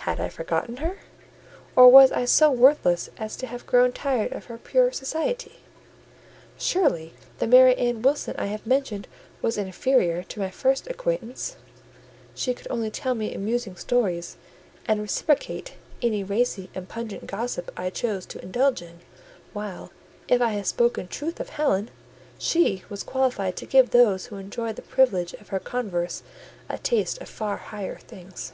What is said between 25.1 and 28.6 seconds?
of her converse a taste of far higher things.